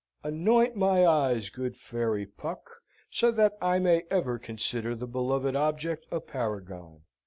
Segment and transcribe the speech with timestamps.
[0.23, 2.77] Anoint my eyes, good Fairy Puck,
[3.11, 7.01] so that I may ever consider the Beloved Object a paragon!